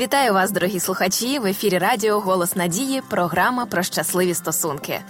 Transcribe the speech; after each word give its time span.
Вітаю 0.00 0.34
вас, 0.34 0.50
дорогі 0.50 0.80
слухачі. 0.80 1.38
В 1.38 1.46
ефірі 1.46 1.78
Радіо 1.78 2.20
Голос 2.20 2.56
Надії. 2.56 3.02
Програма 3.10 3.66
про 3.66 3.82
щасливі 3.82 4.34
стосунки. 4.34 5.00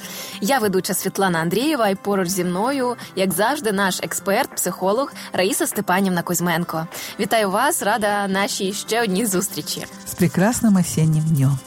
Я 0.40 0.58
ведуча 0.58 0.94
Світлана 0.94 1.38
Андрієва, 1.38 1.88
і 1.88 1.94
поруч 1.94 2.28
зі 2.28 2.44
мною, 2.44 2.96
як 3.16 3.32
завжди, 3.32 3.72
наш 3.72 4.00
експерт, 4.02 4.54
психолог 4.54 5.12
Раїса 5.32 5.66
Степанівна 5.66 6.22
Кузьменко. 6.22 6.86
Вітаю 7.20 7.50
вас, 7.50 7.82
рада 7.82 8.28
нашій 8.28 8.72
ще 8.72 9.02
одній 9.02 9.26
зустрічі 9.26 9.86
з 10.06 10.14
прекрасним 10.14 10.76
осіннім 10.76 11.24
днем. 11.24 11.58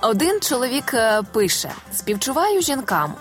Один 0.00 0.40
чоловік 0.40 0.94
е, 0.94 1.22
пише: 1.32 1.70
співчуваю 1.94 2.62
жінкам. 2.62 3.14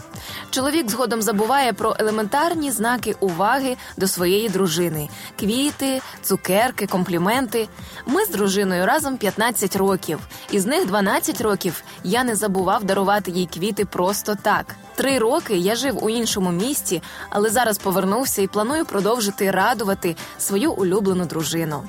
Чоловік 0.49 0.89
згодом 0.89 1.21
забуває 1.21 1.73
про 1.73 1.95
елементарні 1.99 2.71
знаки 2.71 3.15
уваги 3.19 3.77
до 3.97 4.07
своєї 4.07 4.49
дружини: 4.49 5.09
квіти, 5.39 6.01
цукерки, 6.21 6.87
компліменти. 6.87 7.67
Ми 8.05 8.25
з 8.25 8.29
дружиною 8.29 8.85
разом 8.85 9.17
15 9.17 9.75
років, 9.75 10.19
із 10.51 10.65
них 10.65 10.87
12 10.87 11.41
років 11.41 11.83
я 12.03 12.23
не 12.23 12.35
забував 12.35 12.83
дарувати 12.83 13.31
їй 13.31 13.49
квіти 13.53 13.85
просто 13.85 14.35
так. 14.41 14.75
Три 14.97 15.19
роки 15.19 15.57
я 15.57 15.75
жив 15.75 16.03
у 16.03 16.09
іншому 16.09 16.51
місті, 16.51 17.01
але 17.29 17.49
зараз 17.49 17.77
повернувся 17.77 18.41
і 18.41 18.47
планую 18.47 18.85
продовжити 18.85 19.51
радувати 19.51 20.15
свою 20.39 20.71
улюблену 20.71 21.25
дружину. 21.25 21.83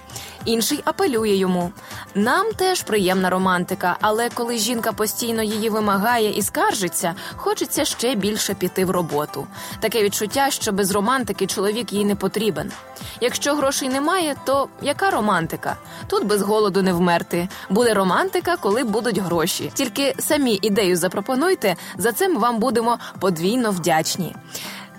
Інший 0.45 0.81
апелює 0.85 1.37
йому. 1.37 1.73
Нам 2.15 2.53
теж 2.53 2.83
приємна 2.83 3.31
романтика, 3.31 3.97
але 4.01 4.31
коли 4.35 4.59
жінка 4.59 4.93
постійно 4.93 5.43
її 5.43 5.71
вимагає 5.71 6.31
і 6.39 6.43
скаржиться, 6.43 7.15
хочеться 7.37 7.85
ще 7.85 8.15
більше 8.15 8.55
піти 8.55 8.85
в 8.85 8.91
роботу. 8.91 9.47
Таке 9.81 10.03
відчуття, 10.03 10.51
що 10.51 10.73
без 10.73 10.91
романтики 10.91 11.47
чоловік 11.47 11.93
їй 11.93 12.05
не 12.05 12.15
потрібен. 12.15 12.73
Якщо 13.21 13.55
грошей 13.55 13.89
немає, 13.89 14.37
то 14.45 14.69
яка 14.83 15.11
романтика? 15.11 15.77
Тут 16.07 16.25
без 16.25 16.43
голоду 16.43 16.83
не 16.83 16.93
вмерти. 16.93 17.49
Буде 17.71 17.95
романтика, 17.95 18.57
коли 18.57 18.85
будуть 18.85 19.19
гроші. 19.19 19.71
Тільки 19.75 20.15
самі 20.19 20.59
ідею 20.63 20.97
запропонуйте. 20.97 21.77
За 21.99 22.13
це 22.13 22.29
ми 22.29 22.39
вам 22.39 22.59
будемо 22.59 22.98
подвійно 23.21 23.71
вдячні. 23.71 24.35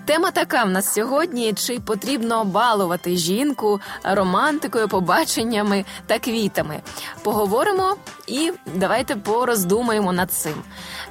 Тема 0.04 0.30
така 0.30 0.64
в 0.64 0.70
нас 0.70 0.92
сьогодні: 0.92 1.52
чи 1.52 1.80
потрібно 1.80 2.44
балувати 2.44 3.16
жінку 3.16 3.80
романтикою, 4.04 4.88
побаченнями 4.88 5.84
та 6.06 6.18
квітами? 6.18 6.80
Поговоримо 7.22 7.96
і 8.26 8.52
давайте 8.74 9.16
пороздумаємо 9.16 10.12
над 10.12 10.32
цим. 10.32 10.54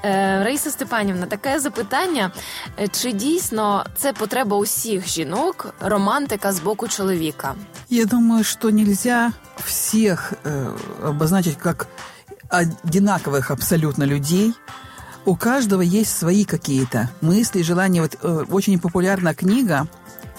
Е, 0.03 0.43
Раїса 0.43 0.69
Степанівна, 0.69 1.25
таке 1.25 1.59
запитання: 1.59 2.31
е, 2.79 2.87
чи 2.87 3.11
дійсно 3.11 3.85
це 3.95 4.13
потреба 4.13 4.57
усіх 4.57 5.07
жінок, 5.07 5.73
романтика 5.79 6.51
з 6.51 6.59
боку 6.59 6.87
чоловіка? 6.87 7.55
Я 7.89 8.05
думаю, 8.05 8.43
що 8.43 8.71
нельзя 8.71 9.31
всіх 9.65 10.33
э, 10.45 10.77
обозначить 11.07 11.57
как 11.57 11.87
одинаковых 12.51 13.51
абсолютно 13.51 14.05
людей. 14.05 14.53
У 15.25 15.35
каждого 15.35 15.81
есть 15.81 16.15
свои 16.15 16.45
какие-то 16.45 17.09
мысли, 17.21 17.61
желания. 17.61 18.01
Вот 18.01 18.17
э, 18.21 18.45
очень 18.49 18.79
популярна 18.79 19.33
книга 19.33 19.87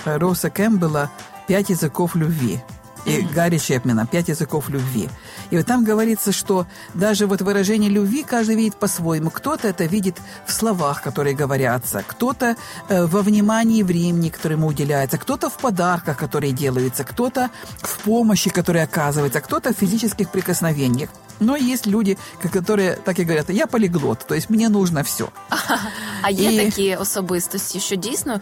э, 0.04 0.16
Роса 0.16 0.50
Кэмпбелла 0.50 1.10
«Пять 1.46 1.70
языков 1.70 2.14
любви» 2.14 2.60
и. 3.04 3.22
Гарри 3.22 3.58
Чепмена 3.58 4.06
«Пять 4.06 4.28
языков 4.28 4.68
любви». 4.68 5.08
И 5.50 5.56
вот 5.56 5.66
там 5.66 5.84
говорится, 5.84 6.32
что 6.32 6.66
даже 6.94 7.26
вот 7.26 7.42
выражение 7.42 7.90
любви 7.90 8.22
каждый 8.22 8.56
видит 8.56 8.76
по-своему. 8.76 9.30
Кто-то 9.30 9.68
это 9.68 9.84
видит 9.84 10.16
в 10.46 10.52
словах, 10.52 11.02
которые 11.02 11.34
говорятся, 11.34 12.04
кто-то 12.06 12.56
э, 12.88 13.06
во 13.06 13.22
внимании 13.22 13.82
времени, 13.82 14.28
которое 14.28 14.56
ему 14.56 14.68
уделяется, 14.68 15.18
кто-то 15.18 15.50
в 15.50 15.58
подарках, 15.58 16.16
которые 16.16 16.52
делаются, 16.52 17.04
кто-то 17.04 17.50
в 17.78 17.98
помощи, 18.00 18.50
которая 18.50 18.84
оказывается, 18.84 19.40
кто-то 19.40 19.72
в 19.74 19.76
физических 19.76 20.30
прикосновениях. 20.30 21.10
Но 21.40 21.56
есть 21.56 21.86
люди, 21.86 22.18
которые 22.52 22.96
так 22.96 23.18
и 23.18 23.24
говорят, 23.24 23.48
я 23.50 23.66
полиглот, 23.66 24.26
то 24.26 24.34
есть 24.34 24.50
мне 24.50 24.68
нужно 24.68 25.02
все. 25.02 25.30
А 26.22 26.30
є 26.30 26.52
і... 26.52 26.64
такі 26.64 26.96
особистості, 26.96 27.80
що 27.80 27.96
дійсно 27.96 28.40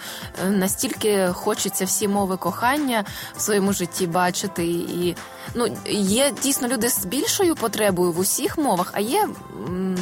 настільки 0.49 1.29
хочеться 1.33 1.85
всі 1.85 2.09
мови 2.09 2.37
кохання 2.37 3.05
в 3.37 3.41
своєму 3.41 3.73
житті 3.73 4.07
бачити, 4.07 4.65
і 4.67 5.17
ну 5.55 5.77
є 5.91 6.33
дійсно 6.43 6.69
люди 6.69 6.89
з 6.89 7.07
більшою 7.07 7.55
потребою 7.55 8.13
в 8.13 8.19
усіх 8.19 8.59
мовах, 8.59 8.91
а 8.93 9.01
є 9.01 9.29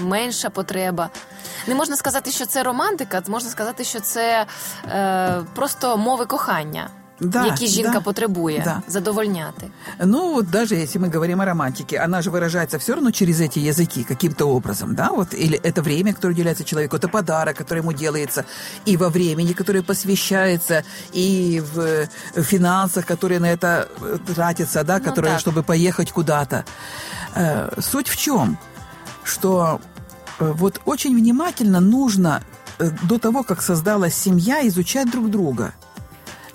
менша 0.02 0.50
потреба. 0.50 1.10
Не 1.66 1.74
можна 1.74 1.96
сказати, 1.96 2.30
що 2.30 2.46
це 2.46 2.62
романтика, 2.62 3.22
можна 3.28 3.50
сказати, 3.50 3.84
що 3.84 4.00
це 4.00 4.46
е, 4.88 5.42
просто 5.54 5.96
мови 5.96 6.26
кохання. 6.26 6.90
да, 7.21 7.45
які 7.45 7.67
жінка 7.67 7.91
да, 7.93 8.01
потребує 8.01 8.61
да. 8.65 8.81
задовольняти. 8.87 9.67
Ну, 10.05 10.33
вот 10.33 10.49
даже 10.49 10.75
если 10.75 10.99
мы 10.99 11.13
говорим 11.13 11.41
о 11.41 11.45
романтике, 11.45 11.97
она 11.97 12.21
же 12.21 12.31
выражается 12.31 12.77
все 12.77 12.93
равно 12.93 13.11
через 13.11 13.39
эти 13.41 13.59
языки 13.59 14.03
каким-то 14.03 14.49
образом, 14.49 14.95
да, 14.95 15.09
вот, 15.11 15.33
или 15.33 15.59
это 15.63 15.81
время, 15.81 16.13
которое 16.13 16.33
уделяется 16.33 16.63
человеку, 16.63 16.95
это 16.95 17.07
подарок, 17.07 17.57
который 17.57 17.79
ему 17.79 17.93
делается, 17.93 18.45
и 18.87 18.97
во 18.97 19.09
времени, 19.09 19.53
которое 19.53 19.83
посвящается, 19.83 20.83
и 21.13 21.63
в 21.73 22.07
финансах, 22.41 23.05
которые 23.05 23.39
на 23.39 23.51
это 23.51 23.87
э, 24.01 24.17
тратятся, 24.35 24.83
да, 24.83 24.97
ну, 24.97 25.03
которые, 25.03 25.37
чтобы 25.37 25.63
поехать 25.63 26.11
куда-то. 26.11 26.65
Э, 27.35 27.69
суть 27.81 28.09
в 28.09 28.15
чем? 28.15 28.57
Что 29.23 29.79
э, 30.39 30.51
вот 30.57 30.81
очень 30.85 31.15
внимательно 31.15 31.79
нужно 31.79 32.41
до 33.03 33.19
того, 33.19 33.43
как 33.43 33.61
создалась 33.61 34.15
семья, 34.15 34.67
изучать 34.67 35.11
друг 35.11 35.29
друга – 35.29 35.81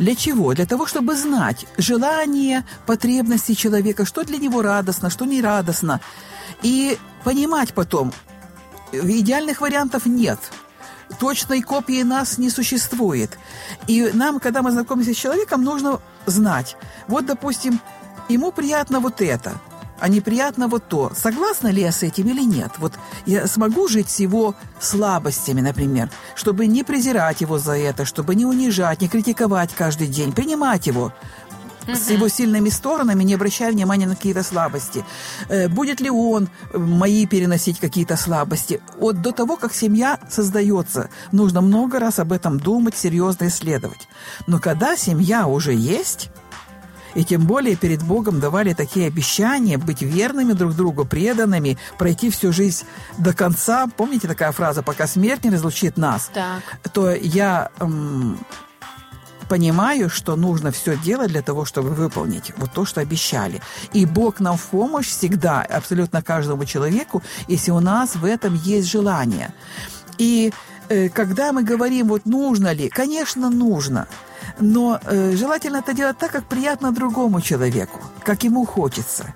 для 0.02 0.16
чего? 0.16 0.54
Для 0.56 0.66
того, 0.66 0.88
чтобы 0.88 1.16
знать 1.16 1.68
желания, 1.78 2.66
потребности 2.88 3.54
человека, 3.54 4.04
что 4.04 4.24
для 4.24 4.38
него 4.38 4.64
радостно, 4.64 5.12
что 5.12 5.26
не 5.26 5.42
радостно. 5.42 6.02
И 6.64 6.98
понимать 7.24 7.76
потом, 7.76 8.12
идеальных 8.92 9.62
вариантов 9.62 10.08
нет. 10.08 10.40
Точной 11.20 11.62
копии 11.62 12.02
нас 12.02 12.40
не 12.40 12.50
существует. 12.50 13.38
И 13.86 14.10
нам, 14.14 14.40
когда 14.40 14.64
мы 14.64 14.72
знакомимся 14.72 15.14
с 15.14 15.18
человеком, 15.18 15.64
нужно 15.64 16.00
знать. 16.26 16.78
Вот, 17.08 17.28
допустим, 17.28 17.80
ему 18.28 18.52
приятно 18.52 19.00
вот 19.00 19.22
это– 19.22 19.54
а 20.02 20.08
неприятно 20.10 20.68
вот 20.68 20.88
то. 20.88 21.12
Согласна 21.16 21.68
ли 21.68 21.82
я 21.82 21.92
с 21.92 22.02
этим 22.04 22.28
или 22.28 22.44
нет? 22.44 22.72
Вот 22.80 22.94
я 23.26 23.48
смогу 23.48 23.88
жить 23.88 24.10
с 24.10 24.20
его 24.20 24.56
слабостями, 24.80 25.62
например, 25.62 26.10
чтобы 26.36 26.66
не 26.66 26.84
презирать 26.84 27.42
его 27.42 27.60
за 27.60 27.78
это, 27.78 28.04
чтобы 28.04 28.36
не 28.36 28.46
унижать, 28.46 29.02
не 29.02 29.08
критиковать 29.08 29.74
каждый 29.74 30.08
день, 30.08 30.34
принимать 30.34 30.88
его, 30.88 31.14
с 31.88 32.10
его 32.10 32.28
сильными 32.28 32.70
сторонами, 32.70 33.24
не 33.24 33.36
обращая 33.36 33.72
внимания 33.72 34.08
на 34.08 34.16
какие-то 34.16 34.44
слабости. 34.44 35.06
Э, 35.50 35.68
будет 35.68 36.02
ли 36.02 36.10
он 36.10 36.50
мои 36.74 37.26
переносить 37.28 37.80
какие-то 37.80 38.18
слабости? 38.18 38.82
Вот 39.00 39.22
до 39.22 39.32
того, 39.32 39.56
как 39.56 39.74
семья 39.74 40.20
создается, 40.30 41.10
нужно 41.32 41.62
много 41.62 42.00
раз 42.00 42.20
об 42.20 42.32
этом 42.32 42.60
думать, 42.60 42.98
серьезно 42.98 43.48
исследовать. 43.48 44.08
Но 44.48 44.60
когда 44.60 44.96
семья 44.96 45.48
уже 45.48 45.74
есть, 45.74 46.30
и 47.16 47.24
тем 47.24 47.46
более 47.46 47.76
перед 47.76 48.04
Богом 48.04 48.40
давали 48.40 48.74
такие 48.74 49.08
обещания 49.08 49.78
быть 49.78 50.02
верными 50.02 50.54
друг 50.54 50.76
другу, 50.76 51.06
преданными, 51.06 51.78
пройти 51.98 52.30
всю 52.30 52.52
жизнь 52.52 52.86
до 53.18 53.34
конца. 53.34 53.88
Помните 53.98 54.28
такая 54.28 54.52
фраза 54.52 54.84
«пока 54.84 55.08
смерть 55.08 55.44
не 55.44 55.50
разлучит 55.50 55.98
нас»? 55.98 56.30
Так. 56.34 56.62
То 56.94 57.12
я 57.12 57.70
эм, 57.80 58.38
понимаю, 59.50 60.10
что 60.10 60.36
нужно 60.36 60.72
все 60.72 60.98
делать 60.98 61.32
для 61.32 61.42
того, 61.42 61.66
чтобы 61.66 61.90
выполнить 61.90 62.54
вот 62.58 62.72
то, 62.72 62.86
что 62.86 63.02
обещали. 63.02 63.62
И 63.94 64.06
Бог 64.06 64.40
нам 64.40 64.58
в 64.58 64.64
помощь 64.68 65.08
всегда, 65.08 65.62
абсолютно 65.62 66.22
каждому 66.22 66.66
человеку, 66.66 67.22
если 67.48 67.72
у 67.72 67.80
нас 67.80 68.16
в 68.16 68.26
этом 68.26 68.56
есть 68.56 68.90
желание. 68.90 69.54
И 70.18 70.54
э, 70.90 71.10
когда 71.10 71.52
мы 71.52 71.64
говорим, 71.64 72.08
вот 72.08 72.26
нужно 72.26 72.72
ли, 72.72 72.90
конечно, 72.90 73.50
нужно– 73.50 74.08
но 74.61 75.01
э, 75.05 75.37
желательно 75.37 75.79
это 75.79 75.93
делать 75.95 76.19
так, 76.19 76.31
как 76.31 76.45
приятно 76.45 76.93
другому 76.93 77.41
человеку, 77.41 78.01
как 78.25 78.45
ему 78.45 78.67
хочется. 78.67 79.35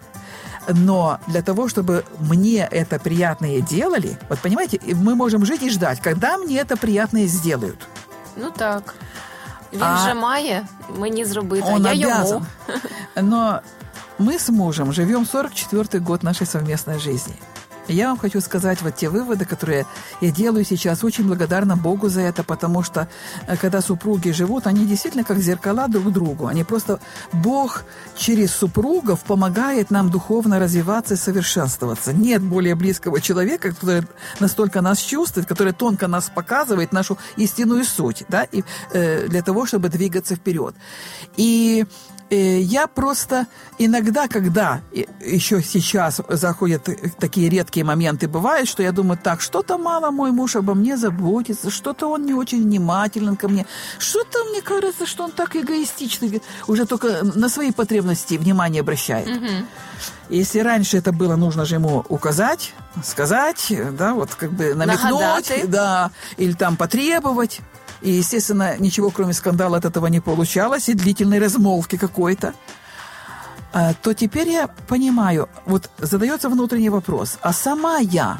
Но 0.69 1.19
для 1.27 1.43
того, 1.43 1.69
чтобы 1.69 2.05
мне 2.21 2.69
это 2.71 2.99
приятное 2.99 3.61
делали, 3.61 4.19
вот 4.29 4.39
понимаете, 4.39 4.81
мы 4.95 5.15
можем 5.15 5.45
жить 5.45 5.63
и 5.63 5.71
ждать, 5.71 6.01
когда 6.01 6.37
мне 6.37 6.59
это 6.59 6.77
приятное 6.77 7.27
сделают. 7.27 7.79
Ну 8.37 8.51
так. 8.51 8.95
Він 9.73 9.83
а 9.83 10.09
же 10.09 10.15
має 10.15 10.67
мені 10.99 11.25
зробити, 11.25 11.67
он 11.67 11.87
я 11.87 11.93
обязан. 11.93 12.47
ему. 12.69 12.81
Но 13.17 13.61
мы 14.19 14.39
с 14.39 14.49
мужем 14.49 14.93
живем 14.93 15.23
44-й 15.23 15.99
год 15.99 16.23
нашей 16.23 16.47
совместной 16.47 16.99
жизни. 16.99 17.35
я 17.88 18.10
вам 18.10 18.18
хочу 18.18 18.42
сказать 18.42 18.82
вот 18.82 18.96
те 18.96 19.10
выводы, 19.10 19.46
которые 19.46 19.86
я 20.22 20.32
делаю 20.32 20.66
сейчас. 20.66 21.04
Очень 21.04 21.28
благодарна 21.28 21.78
Богу 21.78 22.10
за 22.10 22.22
это, 22.22 22.44
потому 22.44 22.84
что 22.84 23.08
э, 23.48 23.58
когда 23.58 23.82
супруги 23.82 24.32
живут, 24.32 24.68
они 24.68 24.86
действительно 24.86 25.24
как 25.24 25.38
зеркала 25.40 25.88
друг 25.88 26.12
другу. 26.12 26.48
Они 26.48 26.64
просто... 26.64 27.00
Бог 27.32 27.84
через 28.18 28.52
супругов 28.52 29.24
помогает 29.24 29.92
нам 29.92 30.10
духовно 30.10 30.60
развиваться 30.60 31.14
и 31.14 31.18
совершенствоваться. 31.18 32.14
Нет 32.14 32.42
более 32.42 32.76
близкого 32.76 33.22
человека, 33.22 33.70
который 33.70 34.04
настолько 34.40 34.82
нас 34.82 35.00
чувствует, 35.00 35.48
который 35.48 35.74
тонко 35.74 36.08
нас 36.08 36.32
показывает, 36.34 36.92
нашу 36.92 37.18
истинную 37.38 37.84
суть, 37.84 38.24
да, 38.30 38.44
и, 38.44 38.64
э, 38.94 39.28
для 39.28 39.42
того, 39.42 39.66
чтобы 39.66 39.90
двигаться 39.90 40.36
вперед. 40.36 40.76
И 41.38 41.86
я 42.30 42.88
просто 42.88 43.46
иногда, 43.78 44.28
когда 44.28 44.82
еще 45.24 45.62
сейчас 45.62 46.22
заходят 46.28 46.90
такие 47.20 47.50
редкие 47.50 47.86
моменты, 47.86 48.28
бывает, 48.28 48.68
что 48.68 48.82
я 48.82 48.92
думаю, 48.92 49.20
так, 49.22 49.42
что-то 49.42 49.78
мало 49.78 50.12
мой 50.12 50.32
муж 50.32 50.56
обо 50.56 50.74
мне 50.74 50.98
заботится, 50.98 51.70
что-то 51.70 52.08
он 52.08 52.26
не 52.26 52.34
очень 52.34 52.64
внимателен 52.64 53.36
ко 53.36 53.48
мне, 53.48 53.66
что-то 54.00 54.44
мне 54.46 54.62
кажется, 54.62 55.06
что 55.06 55.26
он 55.26 55.32
так 55.32 55.56
эгоистичный, 55.56 56.42
уже 56.68 56.86
только 56.86 57.24
на 57.24 57.50
свои 57.50 57.72
потребности 57.72 58.36
внимание 58.36 58.82
обращает. 58.82 59.28
Угу. 59.28 59.66
Если 60.30 60.60
раньше 60.60 60.98
это 60.98 61.12
было, 61.12 61.36
нужно 61.36 61.66
же 61.66 61.76
ему 61.76 62.04
указать, 62.10 62.74
сказать, 63.04 63.72
да, 63.92 64.14
вот 64.14 64.34
как 64.34 64.52
бы 64.52 64.74
намекнуть, 64.74 65.12
Нагадати. 65.12 65.66
да, 65.68 66.12
или 66.38 66.54
там 66.54 66.76
потребовать. 66.78 67.62
И, 68.06 68.12
естественно, 68.12 68.78
ничего 68.78 69.10
кроме 69.10 69.34
скандала 69.34 69.78
от 69.78 69.86
этого 69.86 70.06
не 70.08 70.20
получалось, 70.20 70.90
и 70.90 70.94
длительной 70.94 71.40
размолвки 71.40 71.98
какой-то. 71.98 72.54
А, 73.74 73.94
то 73.94 74.14
теперь 74.14 74.48
я 74.48 74.68
понимаю, 74.88 75.50
вот 75.66 75.90
задается 75.98 76.50
внутренний 76.50 76.90
вопрос, 76.90 77.40
а 77.42 77.52
сама 77.52 77.98
я 77.98 78.38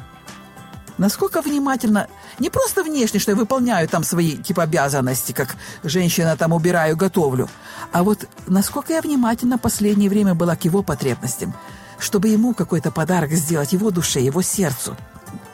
насколько 0.98 1.42
внимательно, 1.42 2.08
не 2.40 2.50
просто 2.50 2.84
внешне, 2.84 3.20
что 3.20 3.32
я 3.32 3.38
выполняю 3.38 3.90
там 3.90 4.04
свои 4.04 4.38
типа 4.38 4.64
обязанности, 4.64 5.32
как 5.32 5.56
женщина 5.84 6.38
там 6.38 6.54
убираю, 6.54 6.96
готовлю, 6.96 7.50
а 7.92 8.04
вот 8.04 8.30
насколько 8.48 8.94
я 8.94 9.02
внимательно 9.02 9.58
последнее 9.58 10.10
время 10.10 10.36
была 10.36 10.56
к 10.56 10.64
его 10.64 10.84
потребностям, 10.84 11.54
чтобы 11.98 12.28
ему 12.30 12.54
какой-то 12.54 12.92
подарок 12.92 13.32
сделать, 13.32 13.74
его 13.74 13.90
душе, 13.90 14.22
его 14.22 14.44
сердцу. 14.44 14.96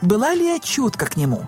Была 0.01 0.35
ли 0.35 0.45
я 0.47 0.59
чутка 0.59 1.05
к 1.05 1.15
нему? 1.17 1.47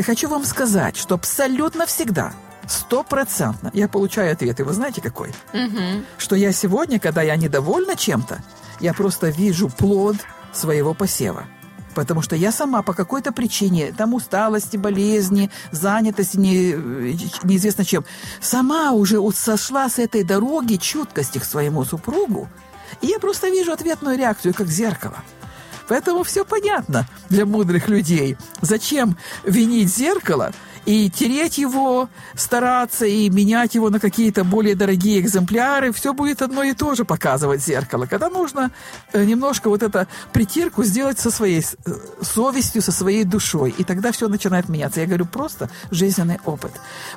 Я 0.00 0.04
хочу 0.04 0.30
вам 0.30 0.46
сказать, 0.46 0.96
что 0.96 1.14
абсолютно 1.14 1.84
всегда, 1.84 2.32
стопроцентно, 2.66 3.70
я 3.74 3.86
получаю 3.86 4.32
ответ, 4.32 4.58
и 4.58 4.62
вы 4.62 4.72
знаете 4.72 5.02
какой? 5.02 5.28
Угу. 5.52 6.04
Что 6.16 6.36
я 6.36 6.52
сегодня, 6.52 6.98
когда 6.98 7.20
я 7.20 7.36
недовольна 7.36 7.96
чем-то, 7.96 8.42
я 8.80 8.94
просто 8.94 9.28
вижу 9.28 9.68
плод 9.68 10.16
своего 10.54 10.94
посева. 10.94 11.44
Потому 11.94 12.22
что 12.22 12.34
я 12.34 12.50
сама 12.50 12.80
по 12.80 12.94
какой-то 12.94 13.30
причине, 13.30 13.92
там 13.92 14.14
усталости, 14.14 14.78
болезни, 14.78 15.50
занятости, 15.70 16.38
не, 16.38 16.72
неизвестно 17.44 17.84
чем, 17.84 18.06
сама 18.40 18.92
уже 18.92 19.20
вот 19.20 19.36
сошла 19.36 19.90
с 19.90 19.98
этой 19.98 20.24
дороги 20.24 20.76
чуткости 20.76 21.36
к 21.36 21.44
своему 21.44 21.84
супругу, 21.84 22.48
и 23.02 23.08
я 23.08 23.18
просто 23.18 23.50
вижу 23.50 23.70
ответную 23.70 24.16
реакцию, 24.16 24.54
как 24.54 24.68
зеркало– 24.68 25.18
Поэтому 25.90 26.22
все 26.22 26.44
понятно 26.44 27.04
для 27.30 27.44
мудрых 27.44 27.88
людей. 27.88 28.36
Зачем 28.60 29.16
винить 29.42 29.92
зеркало 29.92 30.52
и 30.86 31.10
тереть 31.10 31.58
его, 31.58 32.08
стараться 32.36 33.06
и 33.06 33.28
менять 33.28 33.74
его 33.74 33.90
на 33.90 33.98
какие-то 33.98 34.44
более 34.44 34.76
дорогие 34.76 35.18
экземпляры? 35.18 35.92
Все 35.92 36.12
будет 36.12 36.42
одно 36.42 36.62
и 36.62 36.74
то 36.74 36.94
же 36.94 37.04
показывать 37.04 37.60
зеркало. 37.60 38.06
Когда 38.06 38.28
нужно 38.28 38.70
э, 39.12 39.24
немножко 39.24 39.68
вот 39.68 39.82
эту 39.82 40.06
притирку 40.32 40.84
сделать 40.84 41.18
со 41.18 41.32
своей 41.32 41.60
э, 41.60 41.90
совестью, 42.22 42.82
со 42.82 42.92
своей 42.92 43.24
душой. 43.24 43.74
И 43.76 43.82
тогда 43.82 44.12
все 44.12 44.28
начинает 44.28 44.68
меняться. 44.68 45.00
Я 45.00 45.08
говорю 45.08 45.26
просто 45.26 45.70
жизненный 45.90 46.38
опыт. 46.44 46.70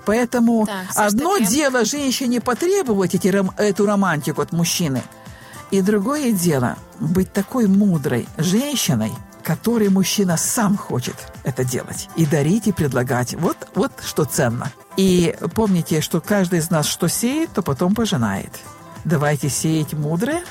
Поэтому 0.03 0.65
да, 0.65 0.81
одно 0.95 1.37
дело 1.37 1.85
женщине 1.85 2.41
потребовать 2.41 3.13
эти, 3.13 3.27
эту 3.27 3.85
романтику 3.85 4.41
от 4.41 4.51
мужчины– 4.51 5.03
и 5.71 5.81
другое 5.81 6.31
дело 6.31 6.77
быть 6.99 7.33
такой 7.33 7.67
мудрой 7.67 8.27
женщиной, 8.37 9.11
которой 9.43 9.89
мужчина 9.89 10.37
сам 10.37 10.77
хочет 10.77 11.15
это 11.43 11.63
делать. 11.63 12.09
И 12.15 12.25
дарить, 12.25 12.67
и 12.67 12.71
предлагать. 12.71 13.33
Вот, 13.33 13.57
вот 13.75 13.91
что 14.03 14.25
ценно. 14.25 14.71
И 14.97 15.35
помните, 15.53 16.01
что 16.01 16.21
каждый 16.21 16.59
из 16.59 16.69
нас 16.69 16.87
что 16.87 17.07
сеет, 17.07 17.51
то 17.53 17.61
потом 17.61 17.95
пожинает. 17.95 18.59
Давайте 19.03 19.49
сеять 19.49 19.93
мудрое, 19.93 20.43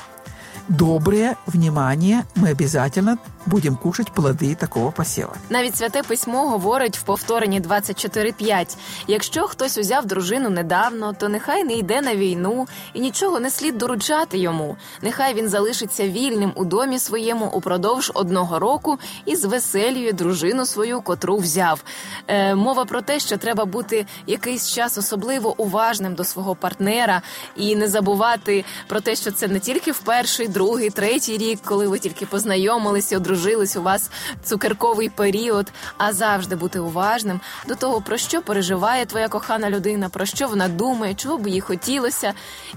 доброе 0.67 1.37
внимание, 1.47 2.25
ми 2.35 2.51
обязательно 2.51 3.17
будемо 3.45 3.77
кушати 3.77 4.11
плоди 4.13 4.55
такого 4.55 4.91
посіва. 4.91 5.35
Навіть 5.49 5.77
святе 5.77 6.03
письмо 6.03 6.49
говорить 6.49 6.97
в 6.97 7.01
повторенні 7.01 7.61
24.5. 7.61 8.77
Якщо 9.07 9.47
хтось 9.47 9.77
узяв 9.77 10.05
дружину 10.05 10.49
недавно, 10.49 11.13
то 11.13 11.29
нехай 11.29 11.63
не 11.63 11.73
йде 11.73 12.01
на 12.01 12.15
війну 12.15 12.67
і 12.93 12.99
нічого 12.99 13.39
не 13.39 13.49
слід 13.49 13.77
доручати 13.77 14.37
йому. 14.37 14.77
Нехай 15.01 15.33
він 15.33 15.49
залишиться 15.49 16.07
вільним 16.07 16.51
у 16.55 16.65
домі 16.65 16.99
своєму 16.99 17.45
упродовж 17.45 18.11
одного 18.13 18.59
року 18.59 18.99
і 19.25 19.35
звеселює 19.35 20.11
дружину 20.11 20.65
свою, 20.65 21.01
котру 21.01 21.37
взяв. 21.37 21.83
Е, 22.27 22.55
Мова 22.55 22.85
про 22.85 23.01
те, 23.01 23.19
що 23.19 23.37
треба 23.37 23.65
бути 23.65 24.05
якийсь 24.27 24.71
час 24.71 24.97
особливо 24.97 25.55
уважним 25.57 26.15
до 26.15 26.23
свого 26.23 26.55
партнера 26.55 27.21
і 27.55 27.75
не 27.75 27.87
забувати 27.87 28.65
про 28.87 29.01
те, 29.01 29.15
що 29.15 29.31
це 29.31 29.47
не 29.47 29.59
тільки 29.59 29.91
в 29.91 29.99
перший 29.99 30.47
другий, 30.47 30.89
третій 30.89 31.37
рік, 31.37 31.59
коли 31.65 31.87
ви 31.87 31.99
тільки 31.99 32.25
познайомилися, 32.25 33.19
одружились, 33.33 33.75
у 33.75 33.81
вас 33.81 34.09
цукерковий 34.43 35.09
період, 35.09 35.71
а 35.97 36.13
завжди 36.13 36.55
бути 36.55 36.79
уважним 36.79 37.39
до 37.67 37.75
того, 37.75 38.01
про 38.01 38.17
що 38.17 38.41
переживає 38.41 39.05
твоя 39.05 39.27
кохана 39.27 39.69
людина, 39.69 40.09
про 40.09 40.25
що 40.25 40.47
вона 40.47 40.67
думає, 40.67 41.13
чого 41.13 41.37
б 41.37 41.47
їй 41.47 41.61
хотілося, 41.61 42.33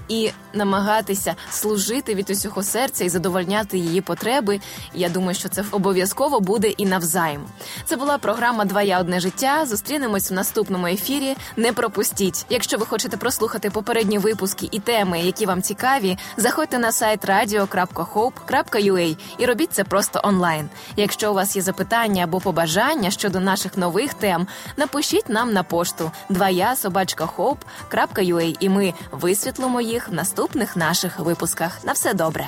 і 0.07 0.31
намагатися 0.53 1.35
служити 1.51 2.15
від 2.15 2.29
усього 2.29 2.63
серця 2.63 3.03
і 3.05 3.09
задовольняти 3.09 3.77
її 3.77 4.01
потреби. 4.01 4.59
Я 4.93 5.09
думаю, 5.09 5.35
що 5.35 5.49
це 5.49 5.63
обов'язково 5.71 6.39
буде 6.39 6.67
і 6.67 6.85
навзаєм. 6.85 7.41
Це 7.85 7.95
була 7.95 8.17
програма 8.17 8.65
Два 8.65 8.81
я 8.81 8.99
одне 8.99 9.19
життя. 9.19 9.65
Зустрінемось 9.65 10.31
в 10.31 10.33
наступному 10.33 10.87
ефірі. 10.87 11.35
Не 11.57 11.73
пропустіть. 11.73 12.45
Якщо 12.49 12.77
ви 12.77 12.85
хочете 12.85 13.17
прослухати 13.17 13.69
попередні 13.69 14.17
випуски 14.17 14.69
і 14.71 14.79
теми, 14.79 15.19
які 15.19 15.45
вам 15.45 15.61
цікаві, 15.61 16.17
заходьте 16.37 16.79
на 16.79 16.91
сайт 16.91 17.25
radio.hope.ua 17.25 19.17
і 19.37 19.45
робіть 19.45 19.73
це 19.73 19.83
просто 19.83 20.21
онлайн. 20.23 20.46
Якщо 20.95 21.31
у 21.31 21.33
вас 21.33 21.55
є 21.55 21.61
запитання 21.61 22.23
або 22.23 22.39
побажання 22.39 23.11
щодо 23.11 23.39
наших 23.39 23.77
нових 23.77 24.13
тем, 24.13 24.47
напишіть 24.77 25.29
нам 25.29 25.53
на 25.53 25.63
пошту 25.63 26.11
двоя.собачка.хоп.ua 26.29 28.57
і 28.59 28.69
ми 28.69 28.93
висвітлимо 29.11 29.81
їх 29.81 30.09
в 30.09 30.13
наступних 30.13 30.75
наших 30.75 31.19
випусках. 31.19 31.83
На 31.83 31.91
все 31.91 32.13
добре. 32.13 32.47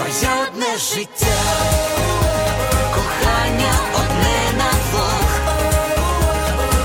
Твоє 0.00 0.30
одне 0.48 0.76
життя, 0.76 1.26
кохання 2.94 3.72
одне 3.94 4.58
на 4.58 4.70
двох, 4.70 5.40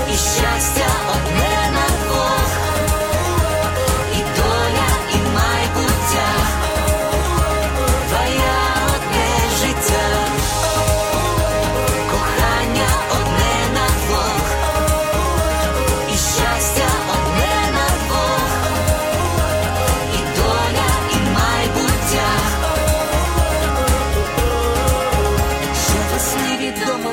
і 0.08 0.16
щастя 0.16 0.85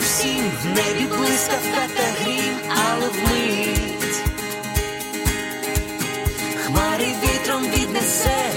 всім, 0.03 0.51
в 0.63 0.65
небі 0.65 1.05
блискавка 1.17 1.87
та 1.95 2.03
грім, 2.23 2.55
але 2.69 3.09
вмить 3.09 3.93
хмари 6.65 7.05
вітром 7.23 7.63
віднесе, 7.63 8.51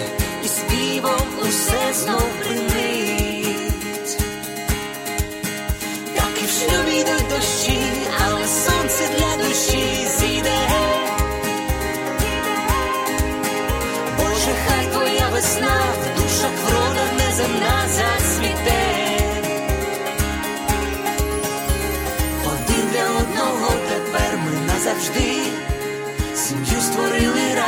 і 0.44 0.48
співом 0.48 1.26
усе 1.42 1.92
знов 1.92 2.28
принить. 2.42 4.18
Так 6.16 6.42
і 6.42 6.46
в 6.46 6.50
шлюбі 6.50 7.00
йдуть 7.00 7.28
дощі, 7.30 7.80
але 8.26 8.46
сонце 8.46 9.08
для 9.18 9.44
душі 9.44 10.08
зійде. 10.18 10.68
Боже, 14.18 14.54
хай 14.68 14.86
твоя 14.92 15.28
весна 15.32 15.82
в 16.02 16.20
душах 16.22 16.50
врода 16.64 16.75